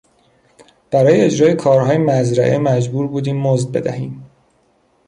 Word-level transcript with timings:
برای 0.91 1.21
اجرای 1.21 1.53
کارهای 1.55 1.97
مزرعه 1.97 2.57
مجبور 2.57 3.07
بودیم 3.07 3.41
مزد 3.41 3.71
بدهیم. 3.71 4.25